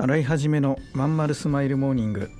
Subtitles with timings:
[0.00, 2.30] 洗い始めのまんまるスマイルモーニング。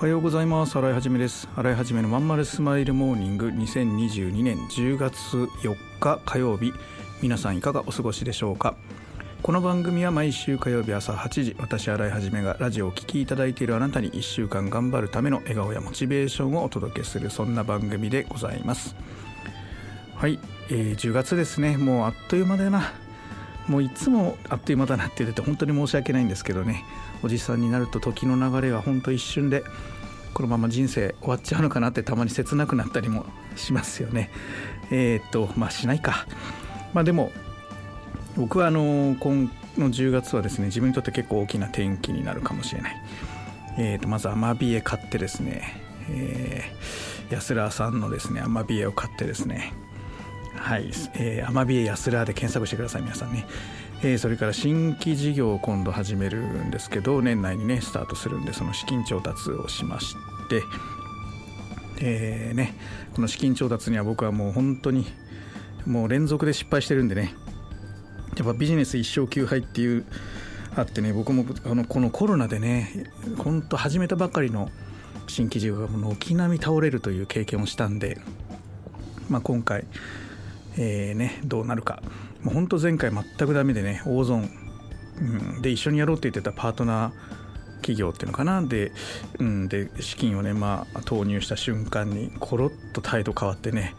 [0.00, 0.78] おはようございます。
[0.78, 1.46] 洗いはじめです。
[1.56, 3.48] 洗いはじめのまんまるスマイルモーニング。
[3.48, 6.72] 2022年10月4日火曜日。
[7.20, 8.76] 皆さんいかがお過ごしでしょうか？
[9.42, 18.96] この番組は毎週火曜日朝8時私洗いはじめがラジオを聴きいただいているあなたに1週間頑張るための笑顔やモチベーションをお届けするそんな番組でございます。
[20.16, 20.38] はい、
[20.70, 21.76] えー、10月ですね。
[21.76, 22.90] もうあっという間だよな。
[23.68, 26.84] もういつもあっという間だなって言ってて本当に申し訳ないんですけどね
[27.22, 29.62] おじさんになると時の流れが本当一瞬で
[30.32, 34.30] このまま人生終わっちゃうのかなってたまに切なくなったりもしますよね。
[34.90, 36.26] えー、っとまあしないか。
[36.94, 37.32] まあでも
[38.36, 43.02] 僕はあの今の10月はですね自分にとって結構大きな転機になるかもしれない。
[43.78, 49.72] えー、っとまずアマビエ買ってですね、えー、安らさんのですねアマビエを買ってですね
[50.54, 53.46] はい、えー、アマビエ安らで検索してください皆さんね。
[54.02, 60.14] えー、それから新規事業を今度始めるんですけど年内にねスタートするんでその資金調達をしまし
[60.48, 60.62] て。
[62.02, 62.74] えー、ね、
[63.14, 65.04] この資金調達には僕はもう本当に
[65.86, 67.34] もう連続で失敗してるんでね。
[68.38, 70.06] やっぱビジネス一生休杯っていう
[70.76, 73.06] あってね僕もあのこのコロナでね
[73.36, 74.70] 本当始めたばかりの
[75.30, 78.18] 新規事業が軒並み倒れるという経験をしたんで、
[79.28, 79.84] まあ、今回、
[80.76, 82.02] えーね、どうなるか。
[82.42, 84.50] もうほんと前回全くダメでね大損、
[85.20, 85.24] う
[85.58, 87.10] ん、で一緒にやろうって言ってたパートナー
[87.76, 88.62] 企業っていうのかな。
[88.62, 88.92] で,、
[89.38, 93.94] うん、で資金をね、まあ、投入した瞬間にコロッと態度変わってね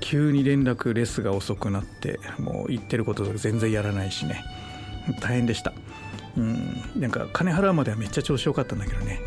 [0.00, 4.44] 急に連絡レスが遅くなってもう言ってることとか全然やらないしね。
[5.20, 5.72] 大変でした、
[6.36, 9.20] うん、なんか金払うまではめっちゃ調子良かったんだけどね、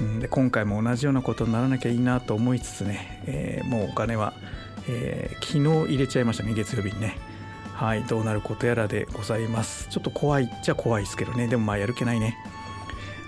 [0.00, 4.34] うん、で今回も同じようなことにならなきゃいいなと思いつつね、えー、もうお金は、
[4.88, 7.18] えー、昨日入れちゃいましたね月曜日にね。
[7.74, 9.88] はいどうなることやらでございます。
[9.88, 11.46] ちょっと怖いっちゃ怖いですけどね。
[11.46, 12.36] でもまあやる気ないね。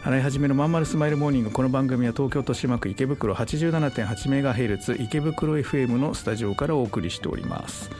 [0.03, 1.51] 洗い始めのまんまるスマイルモーニング。
[1.51, 7.91] この番組は東京豊島区池袋87.8メガヘルツ池袋 FM のスタジオからお送りしております。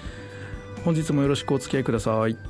[0.85, 2.50] 本日もよろしくお付き合いください。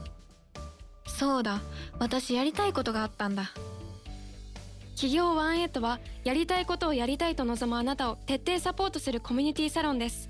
[1.05, 1.61] そうだ。
[1.99, 3.51] 私やりたいことがあったんだ。
[4.95, 10.29] 企業ワンエイトはやりたいことをやりたいと望むあなたを徹底サポートするコミュニティサロンです。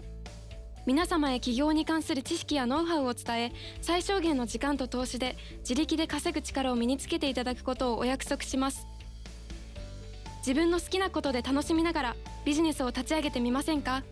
[0.85, 8.87] 皆様へ起業に関する知識やノウハウを伝え最小限の時間と投資で自力で稼ぐ力を身につけていただくことをお約束します。
[10.39, 12.15] 自分の好きなことで楽しみながら
[12.45, 14.03] ビジネスを立ち上げてみませんか？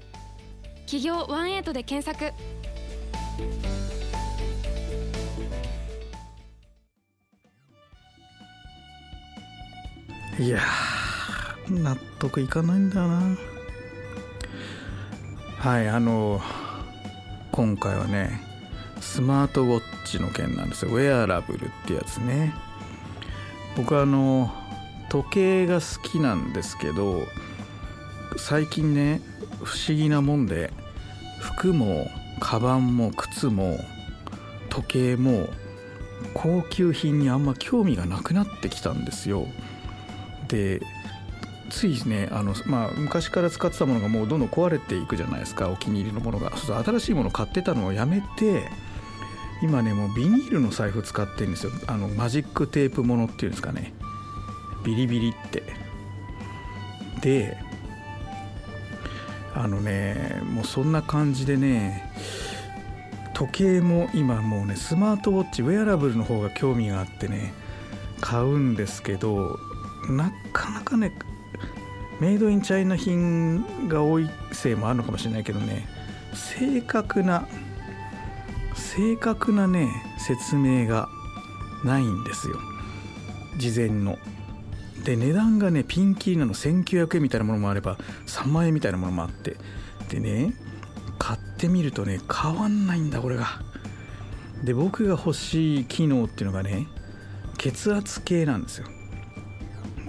[0.81, 2.33] 企業ワンエイトで検索。
[10.39, 10.61] いや
[11.69, 13.37] 納得いかないんだよな。
[15.57, 16.39] はいあの
[17.51, 18.41] 今回はね
[19.01, 20.91] スマートウォッチの件なんですよ。
[20.91, 22.53] ウェアラブルってやつね。
[23.75, 24.49] 僕はあの
[25.09, 27.23] 時計が好きなんですけど
[28.37, 29.21] 最近ね
[29.61, 30.71] 不思議なもんで
[31.41, 32.07] 服も
[32.39, 33.77] カバンも靴も
[34.69, 35.49] 時計も
[36.33, 39.45] 高級品にあんま興味がなくなってきたんですよ。
[40.49, 40.81] で
[41.69, 45.69] ついねあの、まあ、昔から使ってたものがもうどんどん壊れていくじゃないですか。
[45.69, 46.55] お気に入りのものが。
[46.57, 48.67] そう新しいもの買ってたのをやめて
[49.61, 51.71] 今ねもうビニールの財布使ってるんですよ。
[51.87, 53.93] あのマジックテープものっていうんですかね。
[54.83, 55.63] ビリビリって。
[57.21, 57.57] で
[59.53, 62.09] あのねもうそんな感じでね
[63.33, 67.53] 時計も今もうねスマートウォッチウェアラブルの方が興味があってね
[68.21, 69.57] 買うんですけど
[70.07, 71.11] なかなかね
[72.19, 75.87] メイドインチャイナ品が多いせいもあるのかもしれないけどね
[76.33, 77.47] 正確な
[78.75, 81.09] 正確なね説明が
[81.83, 82.57] ないんですよ。
[83.57, 84.17] 事前の。
[85.03, 86.53] で値段がねピンキーなの。
[86.53, 89.57] 1900円みたいなものもあれば3万円みたいなものもあって。
[90.09, 90.53] でね
[91.17, 93.47] 買ってみるとね変わんないんだこれが。
[94.63, 96.87] で僕が欲しい機能っていうのがね
[97.57, 98.87] 血圧計なんですよ。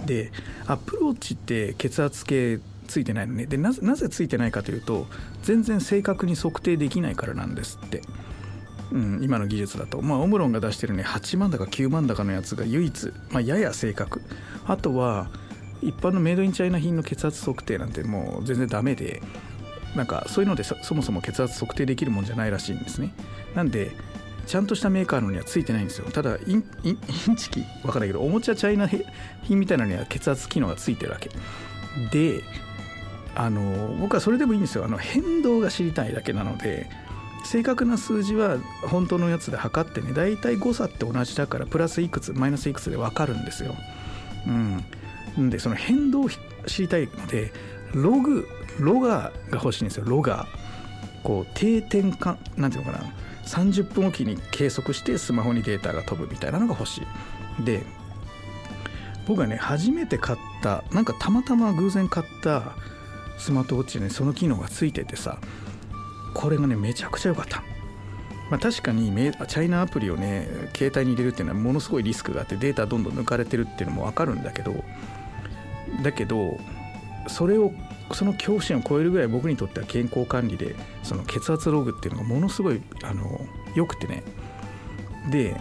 [0.05, 0.31] で
[0.67, 3.45] アップルウォッチって血圧計ついてないのね。
[3.45, 5.07] でなぜなぜついてないかというと
[5.43, 8.01] 全然正確に測定できないからなんですって。
[8.91, 14.21] うん、今の技術だと、まあ、オムロンが出してるね8万だか9万だかのやつが唯一、まあ、やや正確。
[14.65, 15.29] あとは
[15.81, 19.21] 一般のメイドインチャイナ品の血圧測定なんてもう全然ダメで
[19.95, 23.13] なんかそういうのでそもそも血圧測定できるもんじゃないらしいんですね。
[23.55, 23.91] なんで
[24.45, 26.09] ちゃんとしたメーカーのにはついてないんですよ。
[26.11, 28.89] ただインインチキわかんないけどおもちゃチャイナ
[29.43, 31.29] 品みたいなのには血圧機能がついてるわけ。
[32.11, 32.43] で
[33.35, 34.85] あの僕はそれでもいいんですよ。
[34.85, 36.89] あの変動が知りたいだけなので
[37.45, 43.75] 正確な数字は本当のやつで測ってね大体誤差って同じだからプラスいくつマイナスいくつで分かるんですよ。
[45.37, 46.29] うん、でその変動を
[46.65, 47.51] 知りたいので
[47.93, 48.47] ログ
[48.79, 50.03] ロガーが欲しいんですよ。
[50.05, 50.61] ロガー。
[51.23, 53.05] こう定点かなんていうのかな。
[53.51, 57.01] 30分おきに計測してスマホにデータが飛ぶみたいなのが欲し
[57.59, 57.63] い。
[57.63, 57.83] で
[59.27, 62.75] 僕はね初めて買ったなんかたまたま偶然買った
[63.37, 65.37] スマートウォッチに、ね、その機能がついててさ
[66.33, 67.63] これがねめちゃくちゃ良かった。
[68.49, 74.73] まあ、確かにチャイナアプリをね携帯に入れるっていうのはものすごいリスクがあってデータどんどん抜かれてるっていうのも分かるんだけど
[76.03, 76.59] だけど
[77.29, 77.71] それを
[78.13, 83.39] その恐怖心を超えるぐらい僕にとっては健康管理でその血圧ログっていうのがものすごいあの
[83.75, 84.23] 良くてね。
[85.31, 85.55] で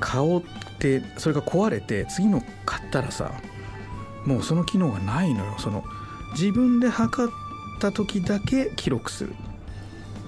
[0.00, 0.42] 顔っ
[0.78, 3.32] てそれが壊れて次の買ったらさ
[4.24, 5.54] もうその機能がないのよ。
[5.58, 5.84] その
[6.32, 7.32] 自分で測っ
[7.80, 9.34] た時だけ記録する。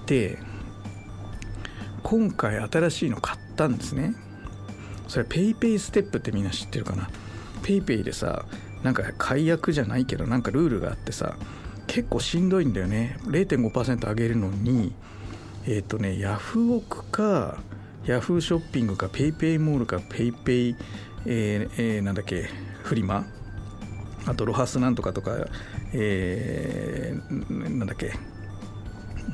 [0.05, 0.39] で
[2.01, 4.15] 今回新しいの買ったんですね。
[5.07, 7.09] それ PayPay ステップってみんな知ってるかな
[7.63, 8.45] ？PayPay でさ
[8.83, 11.35] なんか解約じゃないけどなんかルールがあってさ
[11.87, 13.17] 結構しんどいんだよね。
[13.23, 14.93] 0.5%上げるのに
[15.65, 17.57] えっ、ー、とねヤフオクか
[18.05, 20.75] ヤフーショッピングか PayPay モールか PayPay、
[21.25, 22.49] えーえー、なんだっけ
[22.83, 23.25] フリマ
[24.25, 25.47] あとロハスなんとかとか
[25.93, 28.13] えー、なんだっけ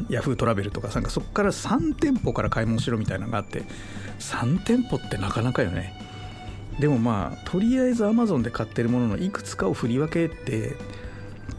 [0.09, 3.63] ヤフートラベルとかなんかそこから3店舗から買い物しろみたいなのがあって
[4.19, 6.04] 3店舗ってなかなかよね。
[6.79, 10.75] でもまあとりあえずアマゾンで買ってるもののいくつかを振り分けて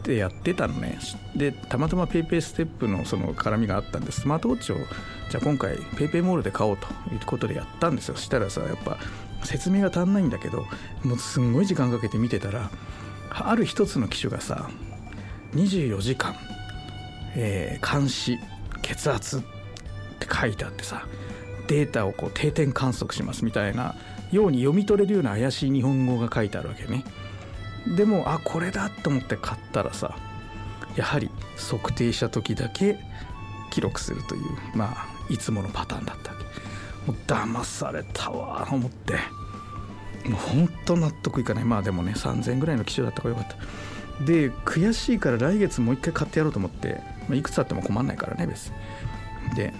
[0.03, 0.99] でやってたのね。
[1.35, 4.75] でたまたま PayPay ステップのその絡みがあったんでスマートウォッチを
[5.29, 8.15] じゃあ今回 PayPay モールで買おうということでやったんですよ。
[8.15, 8.97] そしたらさやっぱ
[9.43, 10.65] 説明が足んないんだけど
[11.03, 12.71] もうすんごい時間かけて見てたら
[13.29, 14.69] ある一つの機種がさ
[15.53, 16.35] 24時間、
[17.35, 18.39] えー、監視
[18.81, 19.41] 血圧っ
[20.19, 21.05] て書いてあってさ
[21.67, 23.95] データをこう定点観測しますみたいな
[24.31, 27.03] ように読み取れるような怪しい日本語が書いてあるわけね。
[27.95, 30.15] でもあこれだと思って買ったらさ
[30.95, 32.99] やはり測定した時だけ
[33.71, 34.43] 記録するという
[34.75, 37.11] まあいつものパターンだったわけ。
[37.11, 39.13] もう騙されたわと思って。
[40.27, 41.63] もうほんと納得いかない。
[41.63, 44.25] まあでもね3000ぐらいの機種だったからよかった。
[44.25, 48.71] で悔しいから来月もう一回買ってやろうと思って、まあ、いくつあっても困んないからね別
[49.49, 49.55] に。
[49.55, 49.73] で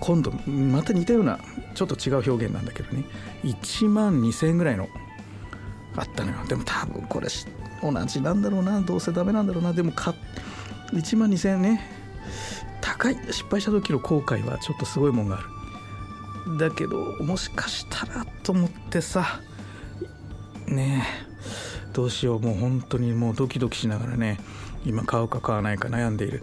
[0.00, 1.38] 今度また似たような
[1.74, 3.04] ちょっと違う表現なんだけどね。
[3.44, 4.88] 1万2000円ぐらいの
[5.96, 6.38] あったのよ。
[6.48, 7.28] でも多分これ
[7.82, 8.80] 同じなんだろうな。
[8.80, 9.72] どうせダメなんだろうな。
[9.72, 10.14] でも買
[10.92, 11.80] 1万2000円ね。
[12.80, 15.40] 高い失敗した時の後悔はちょっとすごいもんがあ
[16.48, 16.58] る。
[16.58, 19.40] だけどもしかしたらと思ってさ。
[20.66, 21.30] ねえ。
[21.92, 22.40] どうしよう。
[22.40, 24.38] もう本当にもうドキドキしながらね。
[24.86, 26.40] 今買うか買わないか悩んでいる。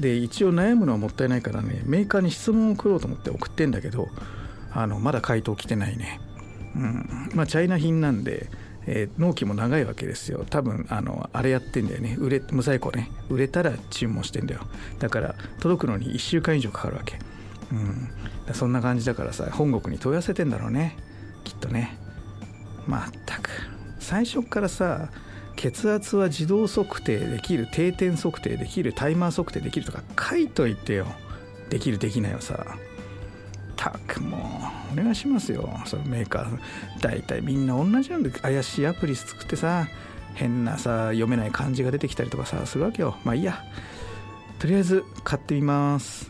[0.00, 4.08] で一応悩むのはもったいないからねメーカーに質問を送ろうと思って送ってんだけど
[4.72, 6.20] あのまだ回答来てないね。
[6.76, 7.30] うん。
[7.34, 8.48] まあチャイナ品なんで、
[8.86, 10.44] えー、納期も長いわけですよ。
[10.48, 12.16] 多分あのあれやってんだよね。
[12.18, 13.10] 売れ無在庫ね。
[13.28, 14.60] 売れたら注文してんだよ。
[14.98, 17.18] だから届くのに1週間以上かかるわけ。
[17.72, 18.54] うん。
[18.54, 20.96] そんな感じだからさ本国に問い合わせてんだろうね。
[21.44, 21.98] きっとね。
[22.86, 23.50] まったく。
[23.98, 25.10] 最初からさ
[25.56, 31.06] 血圧は自動測定できる定点測定できるタイマー測定できるとか書いといてよ
[31.68, 32.76] できるできないよさ
[33.76, 34.60] たくも
[34.94, 35.70] うお願いしますよ。
[35.86, 36.58] そのメーカー
[37.00, 39.88] 大体みんな同じなんで怪しいアプリ作ってさ
[40.34, 43.16] 変なさ読めない漢字が出てきたりとかさするわけよ。
[43.24, 43.64] まあいいや。
[44.58, 46.29] とりあえず買ってみます。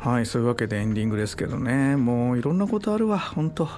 [0.00, 1.94] はいそういうわけでエンディングですけどね。
[1.96, 3.68] もういろんなことあるわ本当。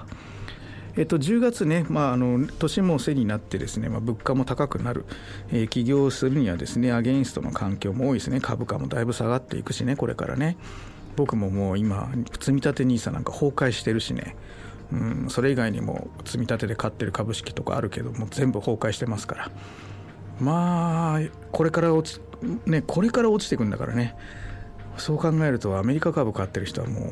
[0.95, 5.05] えっと、10月ね、まあ、あの年も背になってですね、まあ、物価も高くなる、
[5.51, 8.39] えー、起業するにはですねアゲインストの環境も多いですね。
[8.39, 10.55] 株価もだいぶ下がっていくしねこれからね。
[11.17, 14.37] 僕ももう今積み立て NISA なんか崩壊してるしね。
[14.93, 19.51] うん、それ以外にも積み立てで買ってる株式とかあるけども全部崩壊してますから。
[20.39, 21.19] まあ
[21.51, 22.21] これから落ち,、
[22.65, 24.15] ね、これから落ちていくんだからね。
[24.97, 27.11] そう考えるとアメリカ株買ってる人はも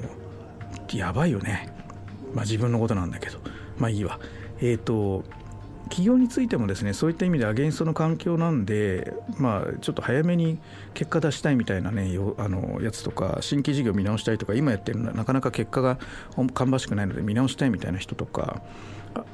[0.93, 1.73] うやばいよね。
[2.33, 3.39] まあ自分のことなんだけど。
[3.77, 4.19] まあいいわ。
[4.59, 5.23] えっ、ー、と
[5.91, 10.57] 企業についてもですねそういった意味でアゲンストの環境なんで、まあ、ちょっと早めに
[10.93, 15.99] 結果出したいみたいなねあのやつとか新規事業見直したいとか今やってるのはなかなか結果が
[16.53, 18.61] 芳しくないので見直したいみたいな人とか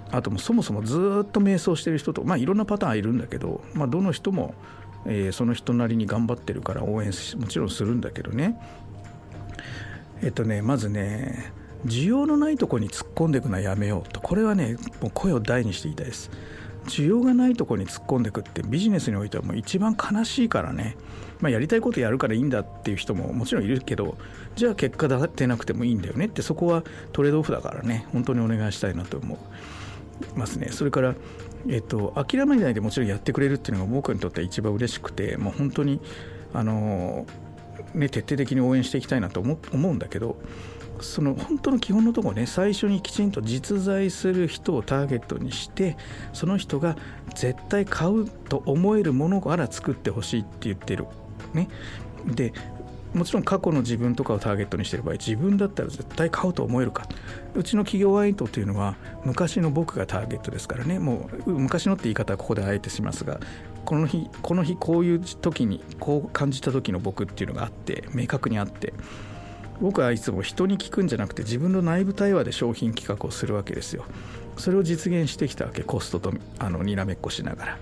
[0.09, 4.55] あともそもそもずっと迷走してる人とまあいろんなパターンいるんだけど、まあ、どの人も、
[5.07, 8.59] えー、その人なりに頑張ってるから応援もちろんするんだけどね。
[10.21, 11.51] えっとねまずね
[11.85, 14.19] 需要のないとこに突っ込んでいくのはやめようと。
[14.19, 16.29] これはねもう声を大にして言いたいです。
[16.87, 20.95] 需要がないとこに突っ込んでいくってビジネスにおいてはもう一番悲しいからね、
[21.41, 24.17] まあ、やりたいことやるからいいんだっていう人ももちろんいるけど
[24.55, 28.05] じゃあ結果出なくてもいいんだよねってそこはトレードオフだからね。
[28.13, 30.69] 本当にお願いしたいなと思いますね。
[30.71, 31.13] それから
[31.67, 35.99] えっと、諦めないでもちろんやってくれるっていうのが僕にとっては一番嬉しくてもう本当に
[36.53, 37.25] あの、
[37.93, 40.37] ね、徹底的に応援していきたいなと思うんだけど
[41.01, 45.95] その本当の基本のところね最初にきちんと実在する人をターゲットにして
[46.33, 46.95] その人が
[47.35, 51.05] 絶対買うと思えるものから作ってほしいって言ってる。
[51.53, 51.69] ね、
[52.25, 52.53] で
[53.17, 57.07] もちろん過去の自分とかをターゲットにしてる場合自分だったら絶対買うと思えるか。
[57.55, 58.95] うちの企業アイントというのは
[59.25, 61.00] 昔の僕がターゲットですからね。
[61.00, 63.39] もう昔のって言い方はここであえてしますが
[63.86, 68.93] この日この日こういう時にこう感じた時の僕っていうのがあって明確にあって
[69.81, 74.05] 僕はいつも人に聞くんじゃなくて自分の内部対話で商品企画をするわけですよ。
[74.57, 77.77] それを実現してきたわけコストとあのにらめっこしながら。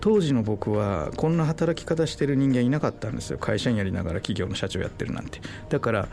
[0.00, 3.38] 当時の僕はこんな働き方してる人間いなかったんですよ。
[3.38, 5.40] 会社員やりながら企業の社長やってるなんて。
[5.68, 6.08] だから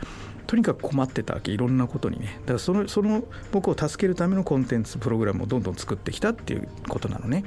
[0.46, 1.52] とにかく困ってたわけ。
[1.52, 2.38] いろんなことにね。
[2.40, 7.44] だからそのその僕を助けるためのコンテンツプログラムをどんどん作ってきたっていうことなのね。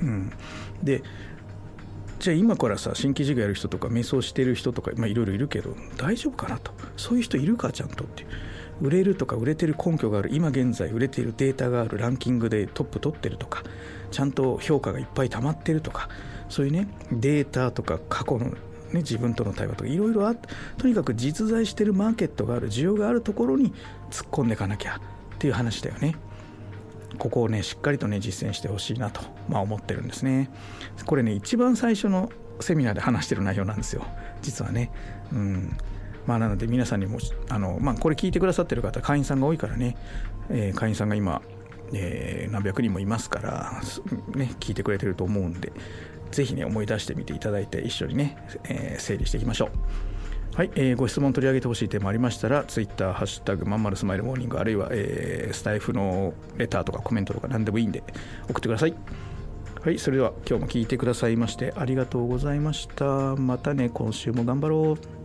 [0.00, 0.32] うん。
[0.82, 1.02] で
[2.18, 6.72] じゃあ今からさ新規事業やる人とか瞑想してる人とかいろいろいるけど大丈夫かなと。
[6.96, 8.26] そういう人いるかちゃんとって
[8.82, 13.62] 売れるとか売れてる根拠がある今現在売れているデータがあるランキングでトップ取ってるとか
[14.10, 16.08] ちゃんと評価がいっぱい溜まってるとか
[16.48, 18.52] そういうねデータとか過去の
[18.92, 20.34] ね、自分との対話とかいろいろあ
[20.76, 23.72] とにかく実在してるマーケットがある需要があるところに
[24.10, 26.14] 突っ込んでいかなきゃっていう話だよね。
[27.18, 30.50] ここをねしっかりとね実践してほしいなと、まあ、思ってるんですね。
[31.06, 34.04] これね一番最初のセミナーで話してる内容なんですよ。
[34.42, 34.90] 実はね。
[35.32, 35.76] うん。
[36.26, 39.96] まあなので皆さんにもあの、まあ、これ聞いてくださってる方会員さんが多いからね、
[40.50, 41.42] えー、会員さんが今、
[41.92, 43.80] えー、何百人もいますから、
[44.34, 45.72] ね、聞いてくれてると思うんで
[46.30, 49.70] ぜひね思い出してみていただいて一緒にね、えー、整理していきましょう
[50.54, 58.02] はい、えー、ご質問取り上げてほしいテーマありましたら、ツイッター、ハッシュタグ、まんまるスマイルモーニング、あるいは、えー、スタイフのレターとかコメントとか何でもいいんで
[58.50, 58.94] 送ってください。
[59.82, 63.34] はい、それでは今日も聞いてくださいましてありがとうございました。
[63.34, 65.21] またね、今週も頑張ろう。